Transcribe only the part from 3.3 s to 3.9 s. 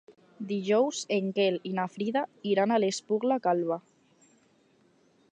Calba.